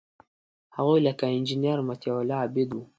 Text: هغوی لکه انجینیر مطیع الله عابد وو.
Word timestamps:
هغوی 0.75 0.99
لکه 1.07 1.23
انجینیر 1.35 1.79
مطیع 1.89 2.13
الله 2.21 2.37
عابد 2.43 2.69
وو. 2.73 2.81